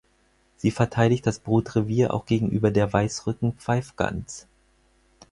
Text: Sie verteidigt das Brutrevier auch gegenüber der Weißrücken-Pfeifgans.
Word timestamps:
Sie 0.57 0.71
verteidigt 0.71 1.27
das 1.27 1.37
Brutrevier 1.37 2.11
auch 2.11 2.25
gegenüber 2.25 2.71
der 2.71 2.91
Weißrücken-Pfeifgans. 2.91 4.47